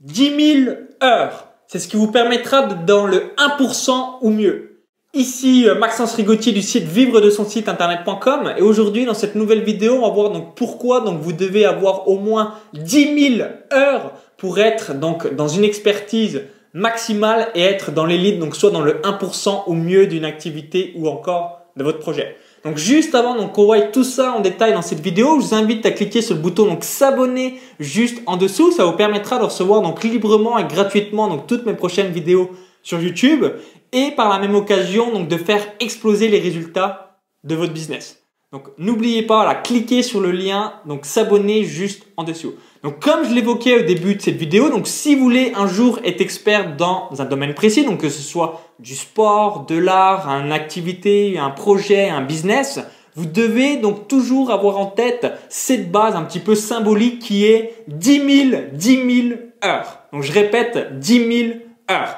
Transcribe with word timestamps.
10 0.00 0.64
000 0.64 0.76
heures. 1.02 1.48
C'est 1.66 1.78
ce 1.78 1.86
qui 1.86 1.96
vous 1.96 2.10
permettra 2.10 2.66
d'être 2.66 2.84
dans 2.86 3.06
le 3.06 3.32
1% 3.36 4.18
ou 4.22 4.30
mieux. 4.30 4.70
Ici 5.12 5.68
euh, 5.68 5.74
Maxence 5.74 6.14
Rigotier 6.14 6.52
du 6.52 6.62
site 6.62 6.84
vivre 6.84 7.20
de 7.20 7.30
son 7.30 7.44
site 7.44 7.68
internet.com 7.68 8.54
et 8.56 8.62
aujourd'hui 8.62 9.04
dans 9.04 9.14
cette 9.14 9.34
nouvelle 9.34 9.62
vidéo 9.62 9.94
on 9.94 10.02
va 10.02 10.14
voir 10.14 10.30
donc 10.30 10.54
pourquoi 10.54 11.00
donc 11.00 11.20
vous 11.20 11.32
devez 11.32 11.64
avoir 11.64 12.06
au 12.06 12.16
moins 12.16 12.54
10 12.74 13.36
000 13.38 13.48
heures 13.72 14.12
pour 14.36 14.60
être 14.60 14.94
donc 14.94 15.34
dans 15.34 15.48
une 15.48 15.64
expertise 15.64 16.42
maximale 16.74 17.48
et 17.56 17.62
être 17.62 17.90
dans 17.90 18.06
l'élite 18.06 18.38
donc 18.38 18.54
soit 18.54 18.70
dans 18.70 18.82
le 18.82 19.00
1% 19.02 19.64
ou 19.66 19.74
mieux 19.74 20.06
d'une 20.06 20.24
activité 20.24 20.92
ou 20.96 21.08
encore 21.08 21.60
de 21.76 21.82
votre 21.82 21.98
projet. 21.98 22.36
Donc 22.64 22.76
juste 22.76 23.14
avant 23.14 23.36
donc 23.36 23.52
qu'on 23.52 23.64
voit 23.64 23.80
tout 23.80 24.04
ça 24.04 24.32
en 24.32 24.40
détail 24.40 24.74
dans 24.74 24.82
cette 24.82 25.00
vidéo, 25.00 25.40
je 25.40 25.46
vous 25.46 25.54
invite 25.54 25.86
à 25.86 25.90
cliquer 25.90 26.20
sur 26.20 26.34
le 26.34 26.42
bouton 26.42 26.66
donc 26.66 26.84
s'abonner 26.84 27.58
juste 27.78 28.20
en 28.26 28.36
dessous, 28.36 28.70
ça 28.70 28.84
vous 28.84 28.92
permettra 28.92 29.38
de 29.38 29.44
recevoir 29.44 29.80
donc 29.80 30.04
librement 30.04 30.58
et 30.58 30.64
gratuitement 30.64 31.28
donc 31.28 31.46
toutes 31.46 31.64
mes 31.64 31.74
prochaines 31.74 32.12
vidéos 32.12 32.50
sur 32.82 33.00
YouTube 33.00 33.46
et 33.92 34.10
par 34.10 34.28
la 34.28 34.38
même 34.38 34.54
occasion 34.54 35.10
donc 35.10 35.28
de 35.28 35.36
faire 35.38 35.66
exploser 35.80 36.28
les 36.28 36.38
résultats 36.38 37.18
de 37.44 37.54
votre 37.54 37.72
business. 37.72 38.20
Donc 38.52 38.64
n'oubliez 38.78 39.22
pas, 39.22 39.44
là, 39.44 39.54
cliquez 39.54 40.02
sur 40.02 40.20
le 40.20 40.32
lien, 40.32 40.74
donc 40.84 41.06
s'abonner 41.06 41.62
juste 41.62 42.08
en 42.16 42.24
dessous. 42.24 42.54
Donc 42.82 42.98
comme 42.98 43.24
je 43.24 43.32
l'évoquais 43.32 43.80
au 43.80 43.82
début 43.84 44.16
de 44.16 44.22
cette 44.22 44.36
vidéo, 44.36 44.70
donc 44.70 44.88
si 44.88 45.14
vous 45.14 45.22
voulez 45.22 45.52
un 45.54 45.68
jour 45.68 46.00
être 46.04 46.20
expert 46.20 46.76
dans 46.76 47.10
un 47.16 47.24
domaine 47.26 47.54
précis, 47.54 47.84
donc 47.84 48.00
que 48.00 48.08
ce 48.08 48.22
soit 48.22 48.69
du 48.80 48.94
sport, 48.94 49.66
de 49.66 49.76
l'art, 49.76 50.28
une 50.28 50.52
activité, 50.52 51.38
un 51.38 51.50
projet, 51.50 52.08
un 52.08 52.22
business, 52.22 52.80
vous 53.16 53.26
devez 53.26 53.76
donc 53.76 54.08
toujours 54.08 54.50
avoir 54.50 54.78
en 54.78 54.86
tête 54.86 55.32
cette 55.48 55.90
base 55.90 56.14
un 56.14 56.22
petit 56.22 56.38
peu 56.38 56.54
symbolique 56.54 57.18
qui 57.18 57.44
est 57.44 57.74
10 57.88 58.50
000, 58.50 58.62
10 58.72 59.22
000 59.28 59.40
heures. 59.64 59.98
Donc 60.12 60.22
je 60.22 60.32
répète, 60.32 60.98
10 60.98 61.38
000 61.48 61.52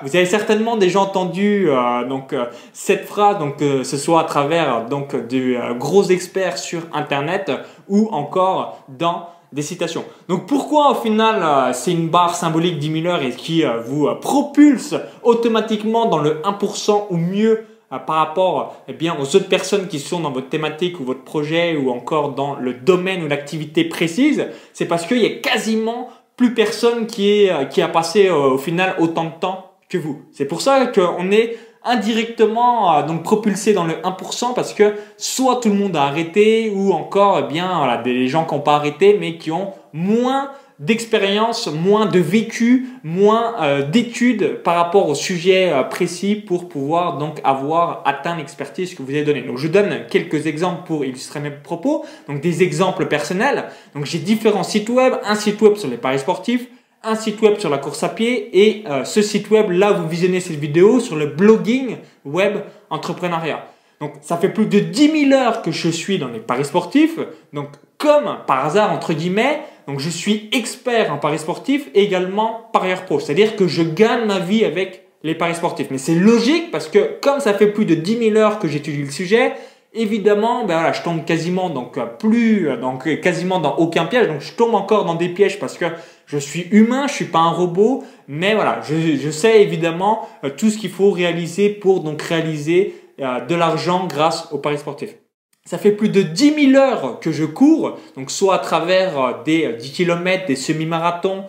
vous 0.03 0.15
avez 0.17 0.27
certainement 0.27 0.77
déjà 0.77 1.01
entendu 1.01 1.71
euh, 1.71 2.03
euh, 2.33 2.47
cette 2.73 3.07
phrase, 3.07 3.39
donc 3.39 3.63
euh, 3.63 3.85
ce 3.85 3.97
soit 3.97 4.21
à 4.21 4.25
travers 4.25 4.87
donc 4.87 5.15
de 5.15 5.73
gros 5.79 6.05
experts 6.05 6.59
sur 6.59 6.83
Internet 6.93 7.51
ou 7.89 8.09
encore 8.13 8.85
dans 8.89 9.29
des 9.53 9.63
citations. 9.63 10.05
Donc 10.29 10.47
pourquoi 10.47 10.91
au 10.93 10.95
final 10.95 11.75
c'est 11.75 11.93
une 11.93 12.09
barre 12.09 12.35
symbolique 12.35 12.79
10 12.79 13.03
000 13.03 13.07
heures 13.07 13.23
et 13.23 13.31
qui 13.31 13.65
vous 13.87 14.09
propulse 14.21 14.95
automatiquement 15.23 16.07
dans 16.07 16.19
le 16.19 16.41
1% 16.43 17.07
ou 17.11 17.17
mieux 17.17 17.67
par 17.99 18.17
rapport 18.17 18.77
eh 18.89 18.93
bien, 18.93 19.17
aux 19.21 19.37
autres 19.37 19.49
personnes 19.49 19.87
qui 19.87 19.99
sont 19.99 20.21
dans 20.21 20.31
votre 20.31 20.49
thématique 20.49 20.99
ou 21.01 21.05
votre 21.05 21.23
projet 21.23 21.77
ou 21.77 21.91
encore 21.91 22.31
dans 22.31 22.57
le 22.57 22.75
domaine 22.75 23.23
ou 23.23 23.29
l'activité 23.29 23.85
précise, 23.85 24.47
c'est 24.73 24.87
parce 24.87 25.07
qu'il 25.07 25.19
y 25.19 25.27
a 25.27 25.41
quasiment 25.41 26.09
plus 26.37 26.55
personne 26.55 27.07
qui, 27.07 27.31
est, 27.31 27.53
euh, 27.53 27.65
qui 27.65 27.83
a 27.83 27.89
passé 27.89 28.29
euh, 28.29 28.53
au 28.53 28.59
final 28.59 28.97
autant 28.99 29.25
de 29.25 29.39
temps 29.39 29.73
que 29.89 29.99
vous. 29.99 30.23
C'est 30.33 30.47
pour 30.47 30.63
ça 30.63 30.87
qu'on 30.87 31.31
est 31.31 31.57
indirectement 31.85 32.97
euh, 32.97 33.03
donc 33.03 33.23
propulsé 33.23 33.73
dans 33.73 33.85
le 33.85 33.95
1% 33.95 34.55
parce 34.55 34.73
que 34.73 34.95
soit 35.17 35.57
tout 35.57 35.69
le 35.69 35.75
monde 35.75 35.97
a 35.97 36.03
arrêté 36.03 36.71
ou 36.75 36.93
encore 36.93 37.41
eh 37.41 37.53
bien 37.53 37.79
voilà, 37.79 37.99
des 37.99 38.29
gens 38.29 38.45
qui 38.45 38.55
n'ont 38.55 38.61
pas 38.61 38.77
arrêté 38.77 39.17
mais 39.19 39.37
qui 39.37 39.51
ont 39.51 39.73
moins 39.93 40.51
d'expérience, 40.83 41.69
moins 41.69 42.07
de 42.07 42.19
vécu, 42.19 42.89
moins 43.05 43.55
euh, 43.63 43.89
d'études 43.89 44.63
par 44.65 44.75
rapport 44.75 45.09
au 45.09 45.15
sujet 45.15 45.71
euh, 45.73 45.85
précis 45.85 46.35
pour 46.35 46.69
pouvoir 46.69 47.19
donc 47.19 47.41
avoir 47.45 48.03
atteint 48.05 48.37
l'expertise 48.37 48.95
que 48.95 49.03
vous 49.03 49.11
avez 49.11 49.23
donnée. 49.23 49.43
Donc 49.43 49.59
je 49.59 49.69
donne 49.69 50.07
quelques 50.11 50.47
exemples 50.47 50.83
pour 50.85 51.05
illustrer 51.05 51.39
mes 51.41 51.51
propos. 51.51 52.05
Donc 52.29 52.41
des 52.41 52.63
exemples 52.65 53.07
personnels. 53.07 53.67
Donc 53.95 54.07
j'ai 54.07 54.19
différents 54.19 54.65
sites 54.65 54.89
web, 54.89 55.15
un 55.25 55.37
site 55.37 55.61
web 55.63 55.77
sur 55.77 55.89
les 55.89 55.97
paris 55.97 56.19
sportifs, 56.19 56.67
un 57.05 57.15
site 57.15 57.41
web 57.43 57.59
sur 57.59 57.71
la 57.71 57.79
course 57.79 58.03
à 58.03 58.09
pied 58.09 58.51
et 58.53 58.85
euh, 58.89 59.05
ce 59.05 59.23
site 59.23 59.51
web 59.51 59.71
là 59.71 59.93
vous 59.93 60.09
visionnez 60.09 60.41
cette 60.41 60.59
vidéo 60.59 61.01
sur 61.01 61.17
le 61.17 61.27
blogging 61.27 61.97
web 62.25 62.59
entrepreneuriat. 62.91 63.67
Donc 64.01 64.15
ça 64.21 64.37
fait 64.37 64.49
plus 64.49 64.67
de 64.67 64.81
10 64.81 65.29
000 65.29 65.41
heures 65.41 65.63
que 65.63 65.71
je 65.71 65.89
suis 65.89 66.19
dans 66.19 66.29
les 66.29 66.41
paris 66.41 66.65
sportifs. 66.65 67.19
Donc 67.53 67.69
comme 67.99 68.39
par 68.47 68.65
hasard 68.65 68.93
entre 68.93 69.13
guillemets, 69.13 69.61
donc 69.87 70.01
je 70.01 70.11
suis 70.11 70.49
expert 70.53 71.13
en 71.13 71.19
paris 71.19 71.39
sportifs 71.39 71.89
et 71.95 72.03
également 72.03 72.69
parieur 72.73 73.05
pro. 73.05 73.21
C'est-à-dire 73.21 73.57
que 73.57 73.69
je 73.69 73.83
gagne 73.83 74.27
ma 74.27 74.39
vie 74.39 74.65
avec 74.65 75.05
les 75.23 75.35
paris 75.35 75.55
sportifs. 75.55 75.89
Mais 75.91 75.99
c'est 75.99 76.15
logique 76.15 76.71
parce 76.71 76.89
que 76.89 77.19
comme 77.21 77.41
ça 77.41 77.55
fait 77.55 77.69
plus 77.69 77.85
de 77.85 77.95
10 77.95 78.19
000 78.31 78.37
heures 78.37 78.59
que 78.59 78.69
j'étudie 78.69 79.05
le 79.05 79.11
sujet, 79.11 79.53
évidemment, 79.95 80.65
ben 80.65 80.75
voilà, 80.75 80.93
je 80.93 81.03
tombe 81.03 81.25
quasiment 81.25 81.71
donc 81.71 81.99
plus, 82.19 82.69
donc 82.81 83.21
quasiment 83.21 83.61
dans 83.61 83.77
aucun 83.77 84.07
piège. 84.07 84.29
Donc 84.29 84.41
je 84.41 84.53
tombe 84.53 84.75
encore 84.75 85.05
dans 85.05 85.15
des 85.15 85.29
pièges 85.29 85.59
parce 85.59 85.79
que 85.79 85.87
je 86.33 86.39
suis 86.39 86.67
humain, 86.71 87.07
je 87.09 87.13
suis 87.13 87.27
pas 87.27 87.41
un 87.41 87.51
robot. 87.51 88.05
Mais 88.27 88.55
voilà, 88.55 88.81
je, 88.89 89.31
sais 89.31 89.63
évidemment 89.63 90.27
euh, 90.45 90.51
tout 90.57 90.71
ce 90.71 90.79
qu'il 90.79 90.91
faut 90.91 91.11
réaliser 91.11 91.69
pour 91.69 92.01
donc 92.01 92.23
réaliser 92.23 92.95
euh, 93.21 93.41
de 93.41 93.55
l'argent 93.55 94.07
grâce 94.07 94.49
aux 94.53 94.59
paris 94.59 94.79
sportifs. 94.79 95.15
Ça 95.67 95.77
fait 95.77 95.93
plus 95.93 96.09
de 96.09 96.23
10 96.23 96.73
000 96.73 96.83
heures 96.83 97.21
que 97.21 97.31
je 97.31 97.45
cours, 97.45 97.99
donc 98.17 98.31
soit 98.31 98.55
à 98.55 98.59
travers 98.59 99.21
euh, 99.21 99.33
des 99.45 99.75
10 99.75 99.89
euh, 99.89 99.93
km, 99.93 100.47
des 100.47 100.57
semi-marathons, 100.57 101.45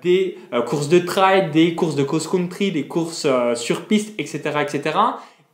des 0.00 0.38
courses 0.66 0.88
de 0.88 1.00
trail, 1.00 1.50
des 1.50 1.74
courses 1.74 1.96
de 1.96 2.04
cross-country, 2.04 2.70
des 2.70 2.86
courses 2.86 3.26
sur 3.56 3.86
piste, 3.86 4.14
etc., 4.16 4.40
etc. 4.60 4.96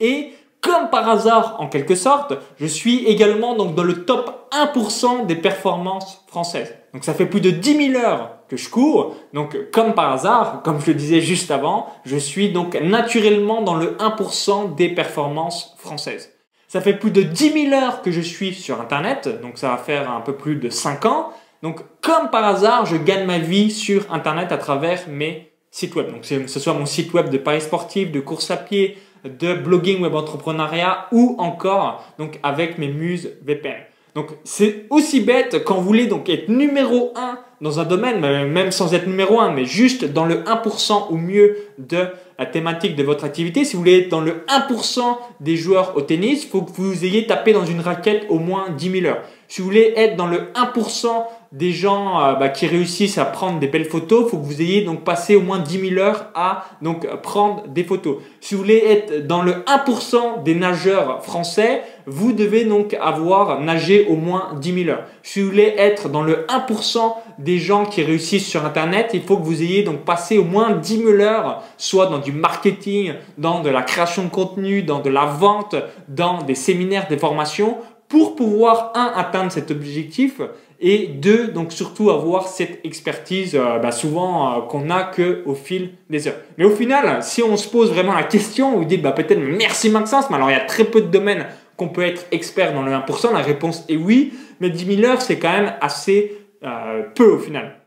Et 0.00 0.33
comme 0.61 0.91
par 0.91 1.09
hasard, 1.09 1.56
en 1.61 1.69
quelque 1.69 1.94
sorte, 1.94 2.34
je 2.61 2.67
suis 2.67 3.06
également 3.06 3.56
donc 3.56 3.75
dans 3.75 3.84
le 3.84 4.05
top 4.05 4.50
1% 4.53 5.25
des 5.25 5.37
performances 5.37 6.25
françaises. 6.27 6.75
Donc 6.93 7.05
ça 7.05 7.15
fait 7.15 7.25
plus 7.25 7.41
de 7.41 7.50
10 7.50 7.93
000 7.93 8.05
heures 8.05 8.38
que 8.49 8.57
je 8.57 8.69
cours. 8.69 9.15
Donc 9.33 9.57
comme 9.71 9.95
par 9.95 10.13
hasard, 10.13 10.63
comme 10.63 10.81
je 10.81 10.87
le 10.87 10.95
disais 10.95 11.21
juste 11.21 11.51
avant, 11.51 11.87
je 12.05 12.17
suis 12.17 12.51
donc 12.51 12.75
naturellement 12.81 13.63
dans 13.63 13.75
le 13.75 13.97
1% 13.97 14.75
des 14.75 14.89
performances 14.89 15.75
françaises. 15.79 16.33
Ça 16.67 16.81
fait 16.81 16.95
plus 16.95 17.11
de 17.11 17.23
10 17.23 17.71
000 17.71 17.75
heures 17.75 18.03
que 18.03 18.11
je 18.11 18.21
suis 18.21 18.53
sur 18.53 18.81
Internet, 18.81 19.41
donc 19.41 19.57
ça 19.57 19.71
va 19.71 19.79
faire 19.79 20.11
un 20.11 20.21
peu 20.21 20.35
plus 20.35 20.57
de 20.57 20.69
5 20.69 21.07
ans. 21.07 21.31
Donc 21.63 21.81
comme 22.01 22.31
par 22.31 22.45
hasard, 22.45 22.87
je 22.87 22.97
gagne 22.97 23.27
ma 23.27 23.39
vie 23.39 23.71
sur 23.71 24.13
Internet 24.13 24.53
à 24.53 24.59
travers 24.59 25.09
mes 25.09 25.51
sites 25.71 25.95
web. 25.95 26.11
Donc 26.11 26.25
ce 26.25 26.61
soit 26.61 26.75
mon 26.75 26.87
site 26.87 27.13
web 27.15 27.31
de 27.31 27.39
paris 27.39 27.61
sportif, 27.61 28.13
de 28.13 28.21
course 28.21 28.51
à 28.51 28.57
pied, 28.57 28.99
de 29.25 29.55
blogging 29.55 30.01
web 30.03 30.15
entrepreneuriat 30.15 31.07
ou 31.11 31.37
encore 31.39 32.05
donc 32.19 32.39
avec 32.43 32.79
mes 32.79 32.89
muses 32.89 33.31
VPN. 33.43 33.83
Donc 34.15 34.29
c'est 34.45 34.87
aussi 34.91 35.21
bête 35.21 35.65
quand 35.65 35.77
vous 35.77 35.85
voulez 35.85 36.07
donc 36.07 36.29
être 36.29 36.49
numéro 36.49 37.13
1 37.15 37.39
dans 37.61 37.81
un 37.81 37.85
domaine, 37.85 38.21
même 38.21 38.71
sans 38.71 38.95
être 38.95 39.07
numéro 39.07 39.41
1, 39.41 39.53
mais 39.53 39.65
juste 39.65 40.05
dans 40.05 40.25
le 40.25 40.43
1% 40.43 41.07
ou 41.11 41.17
mieux 41.17 41.57
de 41.79 42.07
la 42.39 42.47
thématique 42.47 42.95
de 42.95 43.03
votre 43.03 43.25
activité. 43.25 43.65
Si 43.65 43.75
vous 43.75 43.81
voulez 43.81 43.99
être 43.99 44.09
dans 44.09 44.21
le 44.21 44.45
1% 44.49 45.01
des 45.41 45.57
joueurs 45.57 45.97
au 45.97 46.03
tennis, 46.03 46.45
il 46.45 46.49
faut 46.49 46.63
que 46.63 46.71
vous 46.73 47.05
ayez 47.05 47.27
tapé 47.27 47.53
dans 47.53 47.65
une 47.65 47.81
raquette 47.81 48.27
au 48.29 48.39
moins 48.39 48.71
10 48.71 49.01
000 49.01 49.07
heures. 49.07 49.23
Si 49.49 49.61
vous 49.61 49.67
voulez 49.67 49.93
être 49.97 50.15
dans 50.17 50.29
le 50.29 50.53
1% 50.55 51.07
des 51.53 51.73
gens 51.73 52.21
euh, 52.21 52.35
bah, 52.35 52.49
qui 52.49 52.67
réussissent 52.67 53.19
à 53.19 53.25
prendre 53.25 53.59
des 53.59 53.69
belles 53.69 53.87
photos, 53.87 54.25
il 54.27 54.31
faut 54.31 54.39
que 54.39 54.45
vous 54.45 54.61
ayez 54.61 54.83
donc 54.83 55.03
passé 55.05 55.35
au 55.35 55.41
moins 55.41 55.59
10 55.59 55.91
000 55.91 56.01
heures 56.01 56.27
à 56.35 56.67
donc 56.83 57.07
prendre 57.23 57.67
des 57.69 57.85
photos. 57.85 58.19
Si 58.41 58.55
vous 58.55 58.61
voulez 58.61 58.83
être 58.85 59.27
dans 59.27 59.43
le 59.43 59.65
1% 59.65 60.43
des 60.43 60.55
nageurs 60.55 61.25
français, 61.25 61.83
vous 62.07 62.33
devez 62.33 62.65
donc 62.65 62.95
avoir 63.01 63.61
nagé 63.61 64.07
au 64.09 64.17
moins 64.17 64.51
10 64.61 64.85
000 64.85 64.91
heures. 64.91 65.05
Si 65.23 65.41
vous 65.41 65.49
voulez 65.49 65.75
être 65.79 66.09
dans 66.09 66.23
le 66.23 66.47
1% 66.49 67.15
des 67.39 67.59
gens 67.59 67.87
qui 67.87 68.03
réussissent 68.03 68.47
sur 68.47 68.65
Internet, 68.65 69.11
il 69.15 69.23
faut 69.23 69.39
que 69.39 69.45
vous 69.45 69.63
ayez 69.63 69.83
donc 69.83 70.05
passé 70.05 70.37
au 70.37 70.45
moins 70.45 70.73
10 70.73 70.99
000 70.99 71.21
heures, 71.21 71.63
soit 71.79 72.07
dans 72.07 72.19
du 72.19 72.33
marketing, 72.33 73.15
dans 73.39 73.61
de 73.61 73.71
la 73.71 73.83
création 73.83 74.25
de 74.25 74.29
contenu, 74.29 74.83
dans 74.83 75.01
de 75.01 75.11
la 75.11 75.25
vente, 75.25 75.77
dans 76.09 76.43
des 76.43 76.55
séminaires, 76.55 77.09
des 77.09 77.19
formations, 77.19 77.79
pour 78.09 78.37
pouvoir, 78.37 78.93
un, 78.95 79.13
atteindre 79.15 79.53
cet 79.53 79.71
objectif, 79.71 80.41
et 80.81 81.09
deux, 81.09 81.49
donc 81.49 81.72
surtout 81.72 82.11
avoir 82.11 82.47
cette 82.47 82.84
expertise 82.84 83.56
euh, 83.56 83.78
bah, 83.78 83.91
souvent 83.91 84.59
euh, 84.59 84.61
qu'on 84.62 84.91
a 84.91 85.03
que 85.03 85.43
au 85.44 85.55
fil 85.55 85.94
des 86.08 86.29
heures. 86.29 86.37
Mais 86.56 86.64
au 86.64 86.70
final, 86.70 87.23
si 87.23 87.43
on 87.43 87.56
se 87.56 87.69
pose 87.69 87.93
vraiment 87.93 88.14
la 88.14 88.23
question, 88.23 88.76
vous 88.76 88.85
dites 88.85 89.03
bah, 89.03 89.12
peut-être 89.12 89.41
merci 89.41 89.91
Maxence, 89.91 90.31
mais 90.31 90.37
alors 90.37 90.50
il 90.50 90.55
y 90.55 90.56
a 90.56 90.64
très 90.64 90.85
peu 90.85 91.00
de 91.00 91.08
domaines 91.08 91.47
qu'on 91.76 91.88
peut 91.88 92.03
être 92.03 92.26
expert 92.31 92.73
dans 92.73 92.82
le 92.82 92.93
1%, 92.93 93.32
la 93.32 93.41
réponse 93.41 93.85
est 93.88 93.97
oui, 93.97 94.32
mais 94.61 94.70
10 94.70 94.97
000 95.00 95.11
heures 95.11 95.23
c'est 95.23 95.38
quand 95.38 95.53
même 95.53 95.75
assez 95.81 96.38
euh, 96.64 97.03
peu 97.14 97.32
au 97.32 97.38
final. 97.38 97.81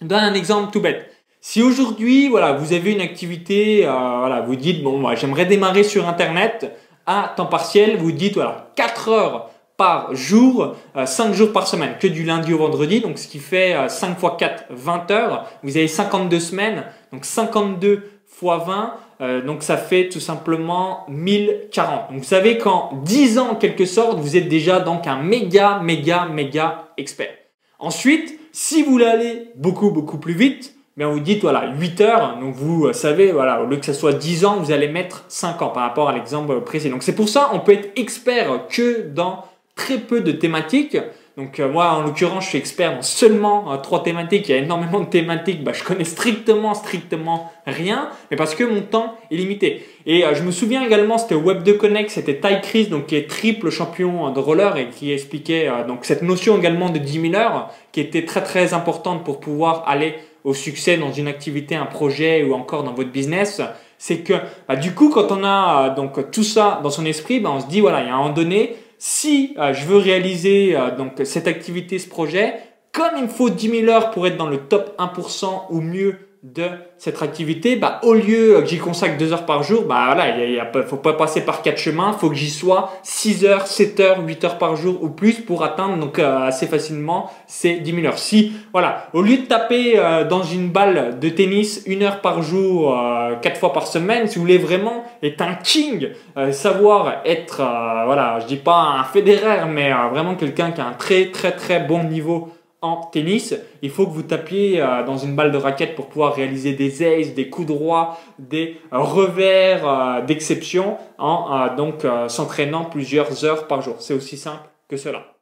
Je 0.00 0.06
donne 0.06 0.24
un 0.24 0.34
exemple 0.34 0.72
tout 0.72 0.80
bête. 0.80 1.08
Si 1.40 1.62
aujourd'hui, 1.62 2.28
voilà, 2.28 2.52
vous 2.52 2.72
avez 2.72 2.92
une 2.92 3.00
activité, 3.00 3.82
voilà, 3.82 4.42
vous 4.46 4.54
dites 4.54 4.80
bon, 4.80 4.96
moi, 4.96 5.16
j'aimerais 5.16 5.44
démarrer 5.44 5.82
sur 5.82 6.08
Internet 6.08 6.72
à 7.04 7.32
temps 7.36 7.46
partiel, 7.46 7.96
vous 7.96 8.12
dites 8.12 8.34
voilà, 8.34 8.70
4 8.76 9.08
heures 9.08 9.51
par 9.82 10.14
jour, 10.14 10.76
5 10.94 11.30
euh, 11.30 11.32
jours 11.32 11.52
par 11.52 11.66
semaine, 11.66 11.96
que 11.98 12.06
du 12.06 12.22
lundi 12.22 12.54
au 12.54 12.58
vendredi, 12.58 13.00
donc 13.00 13.18
ce 13.18 13.26
qui 13.26 13.40
fait 13.40 13.74
5 13.88 14.10
euh, 14.10 14.14
fois 14.14 14.36
4, 14.38 14.66
20 14.70 15.10
heures. 15.10 15.44
Vous 15.64 15.76
avez 15.76 15.88
52 15.88 16.38
semaines, 16.38 16.84
donc 17.12 17.24
52 17.24 18.08
fois 18.28 18.58
20, 18.58 18.94
euh, 19.22 19.42
donc 19.44 19.64
ça 19.64 19.76
fait 19.76 20.08
tout 20.08 20.20
simplement 20.20 21.04
1040. 21.08 22.12
Donc 22.12 22.18
vous 22.20 22.24
savez 22.24 22.58
qu'en 22.58 22.92
10 23.02 23.40
ans, 23.40 23.48
en 23.50 23.54
quelque 23.56 23.84
sorte, 23.84 24.20
vous 24.20 24.36
êtes 24.36 24.48
déjà 24.48 24.78
donc 24.78 25.08
un 25.08 25.16
méga, 25.16 25.80
méga, 25.80 26.26
méga 26.26 26.84
expert. 26.96 27.34
Ensuite, 27.80 28.38
si 28.52 28.84
vous 28.84 28.92
voulez 28.92 29.06
aller 29.06 29.48
beaucoup, 29.56 29.90
beaucoup 29.90 30.18
plus 30.18 30.34
vite, 30.34 30.76
mais 30.96 31.04
vous 31.04 31.18
dites 31.18 31.42
voilà 31.42 31.72
8 31.76 32.00
heures, 32.02 32.38
donc 32.38 32.54
vous 32.54 32.86
euh, 32.86 32.92
savez 32.92 33.32
voilà 33.32 33.60
au 33.62 33.66
lieu 33.66 33.78
que 33.78 33.86
ce 33.86 33.94
soit 33.94 34.12
10 34.12 34.44
ans, 34.44 34.56
vous 34.60 34.70
allez 34.70 34.86
mettre 34.86 35.24
5 35.26 35.60
ans 35.60 35.70
par 35.70 35.82
rapport 35.82 36.08
à 36.08 36.12
l'exemple 36.12 36.60
précédent. 36.60 36.94
Donc 36.94 37.02
c'est 37.02 37.16
pour 37.16 37.28
ça 37.28 37.50
on 37.52 37.58
peut 37.58 37.72
être 37.72 37.90
expert 37.96 38.68
que 38.68 39.08
dans 39.08 39.42
très 39.74 39.98
peu 39.98 40.20
de 40.20 40.32
thématiques. 40.32 40.96
Donc 41.38 41.60
euh, 41.60 41.68
moi, 41.68 41.92
en 41.92 42.02
l'occurrence, 42.02 42.44
je 42.44 42.48
suis 42.50 42.58
expert 42.58 42.94
dans 42.94 43.02
seulement 43.02 43.72
euh, 43.72 43.78
trois 43.78 44.02
thématiques. 44.02 44.48
Il 44.48 44.52
y 44.52 44.58
a 44.58 44.58
énormément 44.58 45.00
de 45.00 45.06
thématiques. 45.06 45.64
Bah, 45.64 45.72
je 45.72 45.82
connais 45.82 46.04
strictement, 46.04 46.74
strictement 46.74 47.50
rien, 47.66 48.10
mais 48.30 48.36
parce 48.36 48.54
que 48.54 48.64
mon 48.64 48.82
temps 48.82 49.16
est 49.30 49.36
limité. 49.36 49.86
Et 50.04 50.26
euh, 50.26 50.34
je 50.34 50.42
me 50.42 50.50
souviens 50.50 50.84
également, 50.84 51.16
c'était 51.16 51.34
Web2 51.34 51.78
Connect, 51.78 52.10
c'était 52.10 52.38
Ty 52.38 52.60
Chris, 52.62 52.86
donc 52.88 53.06
qui 53.06 53.16
est 53.16 53.28
triple 53.28 53.70
champion 53.70 54.30
de 54.30 54.40
roller 54.40 54.76
et 54.76 54.90
qui 54.90 55.10
expliquait 55.10 55.70
donc 55.88 56.04
cette 56.04 56.22
notion 56.22 56.58
également 56.58 56.90
de 56.90 56.98
10 56.98 57.30
000 57.30 57.34
heures, 57.34 57.70
qui 57.92 58.00
était 58.00 58.26
très 58.26 58.42
très 58.42 58.74
importante 58.74 59.24
pour 59.24 59.40
pouvoir 59.40 59.84
aller 59.86 60.16
au 60.44 60.52
succès 60.52 60.98
dans 60.98 61.12
une 61.12 61.28
activité, 61.28 61.76
un 61.76 61.86
projet 61.86 62.42
ou 62.42 62.52
encore 62.52 62.82
dans 62.82 62.92
votre 62.92 63.10
business. 63.10 63.62
C'est 63.96 64.18
que 64.18 64.34
bah, 64.68 64.76
du 64.76 64.92
coup, 64.92 65.08
quand 65.08 65.32
on 65.32 65.44
a 65.44 65.90
donc 65.90 66.30
tout 66.30 66.42
ça 66.42 66.80
dans 66.82 66.90
son 66.90 67.06
esprit, 67.06 67.40
bah, 67.40 67.50
on 67.54 67.60
se 67.60 67.68
dit 67.68 67.80
voilà, 67.80 68.02
il 68.02 68.08
y 68.08 68.10
a 68.10 68.14
un 68.14 68.18
moment 68.18 68.34
donné 68.34 68.76
si 69.04 69.52
euh, 69.58 69.74
je 69.74 69.84
veux 69.84 69.96
réaliser 69.96 70.76
euh, 70.76 70.94
donc 70.94 71.14
cette 71.24 71.48
activité, 71.48 71.98
ce 71.98 72.08
projet, 72.08 72.54
comme 72.92 73.10
il 73.16 73.24
me 73.24 73.28
faut 73.28 73.50
10 73.50 73.80
000 73.80 73.88
heures 73.88 74.12
pour 74.12 74.28
être 74.28 74.36
dans 74.36 74.46
le 74.46 74.58
top 74.58 74.96
1% 74.96 75.62
ou 75.70 75.80
mieux 75.80 76.20
de 76.42 76.64
cette 76.98 77.22
activité, 77.22 77.76
bah, 77.76 78.00
au 78.02 78.14
lieu 78.14 78.60
que 78.60 78.66
j'y 78.66 78.78
consacre 78.78 79.16
2 79.16 79.32
heures 79.32 79.46
par 79.46 79.62
jour, 79.62 79.84
bah 79.84 80.06
voilà, 80.06 80.44
il 80.44 80.60
ne 80.74 80.82
faut 80.82 80.96
pas 80.96 81.12
passer 81.12 81.44
par 81.44 81.62
quatre 81.62 81.78
chemins, 81.78 82.12
faut 82.14 82.30
que 82.30 82.34
j'y 82.34 82.50
sois 82.50 82.92
6 83.04 83.44
heures, 83.44 83.68
7 83.68 84.00
heures, 84.00 84.26
8 84.26 84.44
heures 84.44 84.58
par 84.58 84.74
jour 84.74 85.04
ou 85.04 85.08
plus 85.08 85.34
pour 85.34 85.62
atteindre 85.62 85.98
donc 85.98 86.18
euh, 86.18 86.48
assez 86.48 86.66
facilement 86.66 87.30
ces 87.46 87.74
10 87.74 87.94
000 87.94 88.06
heures. 88.06 88.18
Si, 88.18 88.54
voilà, 88.72 89.06
au 89.12 89.22
lieu 89.22 89.36
de 89.36 89.42
taper 89.42 89.92
euh, 89.96 90.24
dans 90.24 90.42
une 90.42 90.68
balle 90.68 91.20
de 91.20 91.28
tennis 91.28 91.84
une 91.86 92.02
heure 92.02 92.20
par 92.20 92.42
jour, 92.42 92.98
euh, 92.98 93.36
4 93.40 93.60
fois 93.60 93.72
par 93.72 93.86
semaine, 93.86 94.26
si 94.26 94.34
vous 94.34 94.40
voulez 94.40 94.58
vraiment 94.58 95.04
être 95.22 95.42
un 95.42 95.54
king, 95.54 96.08
euh, 96.36 96.50
savoir 96.50 97.22
être, 97.24 97.58
voilà, 98.06 98.40
je 98.40 98.46
dis 98.46 98.56
pas 98.56 98.96
un 98.98 99.04
fédéraire, 99.04 99.68
mais 99.68 99.92
vraiment 100.10 100.34
quelqu'un 100.34 100.72
qui 100.72 100.80
a 100.80 100.86
un 100.86 100.94
très 100.94 101.26
très 101.26 101.52
très 101.52 101.78
bon 101.78 102.02
niveau 102.02 102.48
en 102.82 102.96
tennis, 102.96 103.54
il 103.80 103.90
faut 103.90 104.06
que 104.06 104.12
vous 104.12 104.24
tapiez 104.24 104.82
euh, 104.82 105.04
dans 105.04 105.16
une 105.16 105.36
balle 105.36 105.52
de 105.52 105.56
raquette 105.56 105.94
pour 105.94 106.08
pouvoir 106.08 106.34
réaliser 106.34 106.72
des 106.74 107.02
aces, 107.02 107.32
des 107.32 107.48
coups 107.48 107.68
droits, 107.68 108.18
des 108.40 108.76
revers 108.90 109.88
euh, 109.88 110.20
d'exception 110.22 110.98
en 111.16 111.56
euh, 111.56 111.76
donc 111.76 112.04
s'entraînant 112.28 112.84
plusieurs 112.84 113.44
heures 113.44 113.68
par 113.68 113.82
jour. 113.82 113.96
C'est 114.00 114.14
aussi 114.14 114.36
simple 114.36 114.68
que 114.88 114.96
cela. 114.96 115.36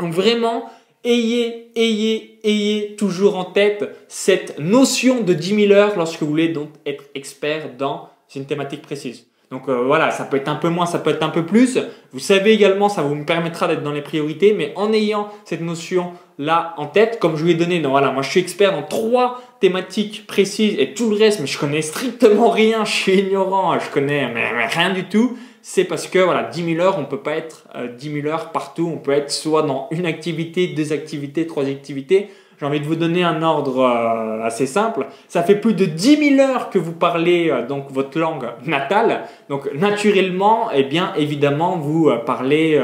Donc 0.00 0.12
vraiment, 0.12 0.68
ayez, 1.04 1.70
ayez, 1.76 2.40
ayez 2.42 2.96
toujours 2.96 3.36
en 3.36 3.44
tête 3.44 3.96
cette 4.08 4.58
notion 4.58 5.20
de 5.20 5.32
10 5.32 5.68
000 5.68 5.72
heures 5.72 5.96
lorsque 5.96 6.20
vous 6.20 6.28
voulez 6.28 6.48
donc 6.48 6.70
être 6.86 7.04
expert 7.14 7.76
dans 7.76 8.08
une 8.34 8.46
thématique 8.46 8.82
précise. 8.82 9.29
Donc 9.50 9.68
euh, 9.68 9.82
voilà, 9.84 10.12
ça 10.12 10.24
peut 10.24 10.36
être 10.36 10.48
un 10.48 10.54
peu 10.54 10.68
moins, 10.68 10.86
ça 10.86 11.00
peut 11.00 11.10
être 11.10 11.24
un 11.24 11.28
peu 11.28 11.44
plus. 11.44 11.78
Vous 12.12 12.20
savez 12.20 12.52
également, 12.52 12.88
ça 12.88 13.02
vous 13.02 13.24
permettra 13.24 13.66
d'être 13.66 13.82
dans 13.82 13.90
les 13.90 14.00
priorités, 14.00 14.54
mais 14.56 14.72
en 14.76 14.92
ayant 14.92 15.28
cette 15.44 15.60
notion 15.60 16.12
là 16.38 16.74
en 16.76 16.86
tête, 16.86 17.18
comme 17.18 17.36
je 17.36 17.42
vous 17.42 17.50
ai 17.50 17.54
donné, 17.54 17.80
donc 17.80 17.90
voilà, 17.90 18.12
moi 18.12 18.22
je 18.22 18.30
suis 18.30 18.40
expert 18.40 18.72
dans 18.72 18.84
trois 18.84 19.42
thématiques 19.58 20.26
précises 20.28 20.76
et 20.78 20.94
tout 20.94 21.10
le 21.10 21.16
reste, 21.16 21.40
mais 21.40 21.48
je 21.48 21.58
connais 21.58 21.82
strictement 21.82 22.48
rien, 22.50 22.84
je 22.84 22.92
suis 22.92 23.18
ignorant, 23.18 23.76
je 23.78 23.90
connais 23.90 24.32
rien 24.68 24.90
du 24.90 25.04
tout. 25.04 25.36
C'est 25.62 25.84
parce 25.84 26.06
que 26.06 26.18
voilà, 26.18 26.44
10 26.44 26.76
000 26.76 26.80
heures, 26.80 26.98
on 26.98 27.04
peut 27.04 27.20
pas 27.20 27.34
être 27.34 27.66
10 27.98 28.08
euh, 28.08 28.22
000 28.22 28.28
heures 28.28 28.50
partout. 28.50 28.90
On 28.94 28.96
peut 28.96 29.12
être 29.12 29.30
soit 29.30 29.62
dans 29.62 29.88
une 29.90 30.06
activité, 30.06 30.68
deux 30.68 30.94
activités, 30.94 31.46
trois 31.46 31.66
activités 31.66 32.30
j'ai 32.60 32.66
envie 32.66 32.80
de 32.80 32.84
vous 32.84 32.96
donner 32.96 33.24
un 33.24 33.42
ordre 33.42 33.78
euh, 33.78 34.44
assez 34.44 34.66
simple. 34.66 35.06
Ça 35.28 35.42
fait 35.42 35.54
plus 35.54 35.72
de 35.72 35.86
10 35.86 36.36
000 36.36 36.46
heures 36.46 36.68
que 36.68 36.78
vous 36.78 36.92
parlez 36.92 37.48
euh, 37.48 37.66
donc 37.66 37.90
votre 37.90 38.18
langue 38.18 38.48
natale. 38.66 39.22
Donc 39.48 39.72
naturellement, 39.72 40.68
eh 40.70 40.82
bien 40.82 41.14
évidemment, 41.16 41.78
vous 41.78 42.10
euh, 42.10 42.18
parlez 42.18 42.80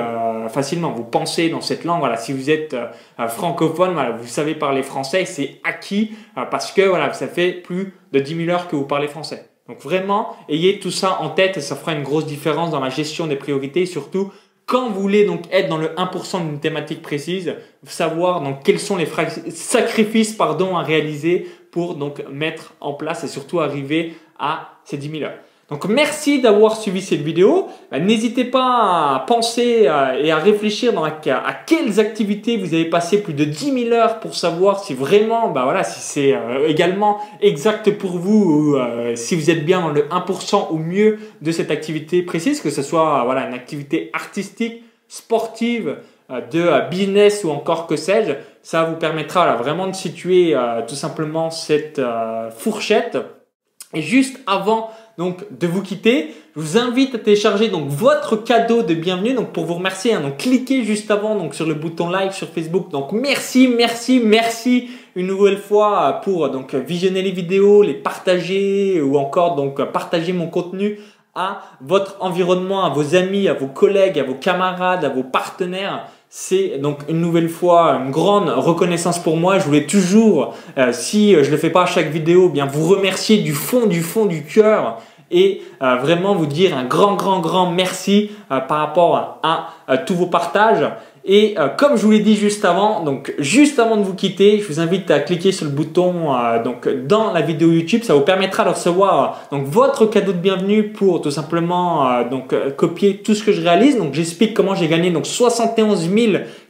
facilement. 0.48 0.92
Vous 0.92 1.04
pensez 1.04 1.50
dans 1.50 1.60
cette 1.60 1.84
langue. 1.84 1.98
Voilà, 1.98 2.16
si 2.16 2.32
vous 2.32 2.48
êtes 2.50 2.74
francophone, 3.28 3.92
voilà, 3.92 4.12
vous 4.12 4.26
savez 4.26 4.54
parler 4.54 4.82
français, 4.82 5.24
c'est 5.24 5.60
acquis 5.64 6.12
parce 6.50 6.72
que 6.72 6.82
voilà, 6.82 7.12
ça 7.12 7.26
fait 7.26 7.52
plus 7.52 7.94
de 8.12 8.20
10 8.20 8.46
000 8.46 8.50
heures 8.50 8.68
que 8.68 8.76
vous 8.76 8.86
parlez 8.86 9.08
français. 9.08 9.50
Donc 9.68 9.80
vraiment, 9.80 10.36
ayez 10.48 10.78
tout 10.78 10.92
ça 10.92 11.20
en 11.20 11.30
tête 11.30 11.56
et 11.56 11.60
ça 11.60 11.74
fera 11.74 11.92
une 11.92 12.04
grosse 12.04 12.26
différence 12.26 12.70
dans 12.70 12.80
la 12.80 12.90
gestion 12.90 13.26
des 13.26 13.36
priorités 13.36 13.82
et 13.82 13.86
surtout 13.86 14.30
quand 14.66 14.90
vous 14.90 15.00
voulez 15.00 15.24
donc 15.24 15.44
être 15.52 15.68
dans 15.68 15.78
le 15.78 15.88
1% 15.88 16.44
d'une 16.44 16.60
thématique 16.60 17.00
précise, 17.00 17.54
savoir 17.84 18.40
donc 18.42 18.64
quels 18.64 18.80
sont 18.80 18.96
les 18.96 19.08
sacrifices 19.50 20.32
pardon, 20.32 20.76
à 20.76 20.82
réaliser 20.82 21.48
pour 21.70 21.94
donc 21.94 22.22
mettre 22.28 22.74
en 22.80 22.94
place 22.94 23.22
et 23.22 23.28
surtout 23.28 23.60
arriver 23.60 24.14
à 24.38 24.80
ces 24.84 24.96
10 24.96 25.10
000 25.10 25.22
heures. 25.22 25.38
Donc 25.68 25.86
merci 25.86 26.40
d'avoir 26.40 26.76
suivi 26.76 27.02
cette 27.02 27.22
vidéo. 27.22 27.66
Bah, 27.90 27.98
n'hésitez 27.98 28.44
pas 28.44 29.16
à 29.16 29.24
penser 29.26 29.88
euh, 29.88 30.12
et 30.22 30.30
à 30.30 30.38
réfléchir 30.38 30.92
dans 30.92 31.02
à 31.02 31.10
quelles 31.66 31.98
activités 31.98 32.56
vous 32.56 32.72
avez 32.72 32.84
passé 32.84 33.20
plus 33.20 33.34
de 33.34 33.44
10 33.44 33.86
000 33.86 33.92
heures 33.92 34.20
pour 34.20 34.36
savoir 34.36 34.78
si 34.78 34.94
vraiment, 34.94 35.50
bah 35.50 35.64
voilà, 35.64 35.82
si 35.82 35.98
c'est 35.98 36.34
euh, 36.34 36.68
également 36.68 37.18
exact 37.40 37.90
pour 37.98 38.12
vous 38.12 38.44
ou 38.44 38.76
euh, 38.76 39.16
si 39.16 39.34
vous 39.34 39.50
êtes 39.50 39.64
bien 39.64 39.80
dans 39.80 39.90
le 39.90 40.02
1% 40.02 40.68
ou 40.70 40.78
mieux 40.78 41.18
de 41.42 41.50
cette 41.50 41.72
activité 41.72 42.22
précise, 42.22 42.60
que 42.60 42.70
ce 42.70 42.82
soit 42.82 43.24
voilà 43.24 43.48
une 43.48 43.54
activité 43.54 44.10
artistique, 44.12 44.84
sportive, 45.08 45.96
de 46.28 46.88
business 46.90 47.44
ou 47.44 47.50
encore 47.50 47.86
que 47.86 47.94
sais-je. 47.94 48.32
Ça 48.62 48.82
vous 48.82 48.96
permettra 48.96 49.54
vraiment 49.54 49.86
de 49.86 49.94
situer 49.94 50.56
tout 50.88 50.96
simplement 50.96 51.50
cette 51.50 52.00
fourchette. 52.56 53.16
Et 53.94 54.02
juste 54.02 54.40
avant 54.48 54.90
donc 55.18 55.44
de 55.58 55.66
vous 55.66 55.82
quitter. 55.82 56.34
Je 56.54 56.60
vous 56.60 56.78
invite 56.78 57.14
à 57.14 57.18
télécharger 57.18 57.68
donc 57.68 57.88
votre 57.88 58.36
cadeau 58.36 58.82
de 58.82 58.94
bienvenue. 58.94 59.34
Donc 59.34 59.52
pour 59.52 59.64
vous 59.64 59.74
remercier, 59.74 60.12
hein, 60.12 60.20
donc 60.20 60.38
cliquez 60.38 60.84
juste 60.84 61.10
avant 61.10 61.36
donc 61.36 61.54
sur 61.54 61.66
le 61.66 61.74
bouton 61.74 62.08
like 62.08 62.32
sur 62.32 62.48
Facebook. 62.48 62.90
Donc 62.90 63.12
merci, 63.12 63.68
merci, 63.68 64.20
merci 64.20 64.88
une 65.14 65.26
nouvelle 65.26 65.58
fois 65.58 66.20
pour 66.22 66.50
donc 66.50 66.74
visionner 66.74 67.22
les 67.22 67.30
vidéos, 67.30 67.82
les 67.82 67.94
partager 67.94 69.00
ou 69.00 69.16
encore 69.16 69.56
donc 69.56 69.82
partager 69.92 70.32
mon 70.32 70.48
contenu 70.48 70.98
à 71.34 71.62
votre 71.80 72.16
environnement, 72.20 72.84
à 72.84 72.90
vos 72.90 73.14
amis, 73.14 73.48
à 73.48 73.54
vos 73.54 73.66
collègues, 73.66 74.18
à 74.18 74.24
vos 74.24 74.34
camarades, 74.34 75.04
à 75.04 75.10
vos 75.10 75.22
partenaires. 75.22 76.06
C'est 76.28 76.78
donc 76.78 77.00
une 77.08 77.20
nouvelle 77.20 77.48
fois 77.48 78.00
une 78.04 78.10
grande 78.10 78.48
reconnaissance 78.48 79.18
pour 79.18 79.36
moi. 79.36 79.58
Je 79.58 79.64
voulais 79.64 79.86
toujours, 79.86 80.54
euh, 80.76 80.92
si 80.92 81.32
je 81.32 81.50
le 81.50 81.56
fais 81.56 81.70
pas 81.70 81.84
à 81.84 81.86
chaque 81.86 82.08
vidéo, 82.08 82.48
bien 82.48 82.66
vous 82.66 82.88
remercier 82.88 83.38
du 83.38 83.54
fond, 83.54 83.86
du 83.86 84.02
fond 84.02 84.26
du 84.26 84.42
cœur 84.42 84.98
et 85.30 85.62
euh, 85.82 85.96
vraiment 85.96 86.34
vous 86.34 86.46
dire 86.46 86.76
un 86.76 86.84
grand, 86.84 87.14
grand, 87.14 87.40
grand 87.40 87.70
merci 87.70 88.30
euh, 88.50 88.60
par 88.60 88.78
rapport 88.78 89.40
à, 89.42 89.98
tous 89.98 90.14
vos 90.14 90.26
partages. 90.26 90.88
Et 91.28 91.56
euh, 91.58 91.68
comme 91.68 91.96
je 91.96 92.02
vous 92.02 92.12
l'ai 92.12 92.20
dit 92.20 92.36
juste 92.36 92.64
avant, 92.64 93.02
donc 93.02 93.34
juste 93.38 93.80
avant 93.80 93.96
de 93.96 94.02
vous 94.02 94.14
quitter, 94.14 94.60
je 94.60 94.66
vous 94.68 94.78
invite 94.78 95.10
à 95.10 95.18
cliquer 95.18 95.50
sur 95.50 95.66
le 95.66 95.72
bouton 95.72 96.32
donc 96.64 96.88
dans 96.88 97.32
la 97.32 97.40
vidéo 97.40 97.72
YouTube. 97.72 98.04
Ça 98.04 98.14
vous 98.14 98.20
permettra 98.20 98.64
de 98.64 98.70
recevoir 98.70 99.48
donc 99.50 99.66
votre 99.66 100.06
cadeau 100.06 100.32
de 100.32 100.38
bienvenue 100.38 100.92
pour 100.92 101.20
tout 101.20 101.32
simplement 101.32 102.22
donc 102.30 102.54
copier 102.76 103.16
tout 103.16 103.34
ce 103.34 103.42
que 103.42 103.50
je 103.50 103.60
réalise. 103.60 103.98
Donc 103.98 104.14
j'explique 104.14 104.54
comment 104.54 104.76
j'ai 104.76 104.86
gagné 104.86 105.10
donc 105.10 105.26
71 105.26 106.08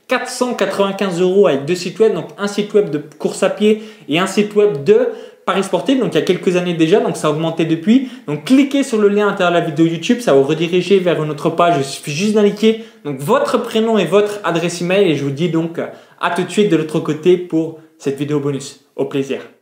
495 0.08 1.20
euros 1.20 1.48
avec 1.48 1.64
deux 1.64 1.74
sites 1.74 1.98
web, 1.98 2.14
donc 2.14 2.26
un 2.38 2.46
site 2.46 2.72
web 2.74 2.90
de 2.90 3.02
course 3.18 3.42
à 3.42 3.50
pied 3.50 3.82
et 4.08 4.18
un 4.18 4.26
site 4.26 4.54
web 4.54 4.84
de 4.84 5.08
Paris 5.46 5.62
Sportif, 5.62 6.00
donc 6.00 6.12
il 6.12 6.16
y 6.16 6.20
a 6.20 6.24
quelques 6.24 6.56
années 6.56 6.74
déjà, 6.74 6.98
donc 6.98 7.16
ça 7.16 7.28
a 7.28 7.30
augmenté 7.30 7.64
depuis. 7.66 8.08
Donc 8.26 8.44
cliquez 8.44 8.82
sur 8.82 8.98
le 8.98 9.08
lien 9.08 9.28
à 9.28 9.30
l'intérieur 9.30 9.52
de 9.52 9.58
la 9.60 9.64
vidéo 9.64 9.86
YouTube, 9.86 10.18
ça 10.18 10.32
vous 10.32 10.42
rediriger 10.42 10.98
vers 10.98 11.22
une 11.22 11.30
autre 11.30 11.50
page. 11.50 11.76
Il 11.78 11.84
suffit 11.84 12.10
juste 12.10 12.34
d'indiquer 12.34 12.84
votre 13.04 13.62
prénom 13.62 13.96
et 13.96 14.06
votre 14.06 14.40
adresse 14.42 14.82
email 14.82 15.08
et 15.08 15.14
je 15.14 15.22
vous 15.22 15.30
dis 15.30 15.48
donc 15.48 15.80
à 16.20 16.30
tout 16.32 16.42
de 16.42 16.50
suite 16.50 16.68
de 16.68 16.76
l'autre 16.76 16.98
côté 16.98 17.36
pour 17.36 17.78
cette 17.96 18.18
vidéo 18.18 18.40
bonus. 18.40 18.80
Au 18.96 19.04
plaisir. 19.04 19.46